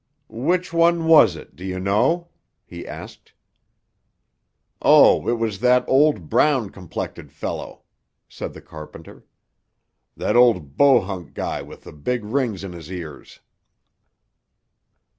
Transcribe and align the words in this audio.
"Which 0.29 0.73
one 0.73 1.05
was 1.05 1.35
it, 1.35 1.55
do 1.55 1.63
you 1.63 1.79
know?" 1.79 2.29
he 2.65 2.87
asked. 2.87 3.33
"Oh, 4.81 5.29
it 5.29 5.37
was 5.37 5.59
that 5.59 5.85
old 5.87 6.27
brown 6.27 6.71
complected 6.71 7.31
fellow," 7.31 7.83
said 8.27 8.53
the 8.53 8.63
carpenter. 8.63 9.25
"That 10.17 10.35
old 10.35 10.75
Bohunk 10.75 11.35
guy 11.35 11.61
with 11.61 11.83
the 11.83 11.93
big 11.93 12.23
rings 12.25 12.63
in 12.63 12.73
his 12.73 12.91
ears." 12.91 13.41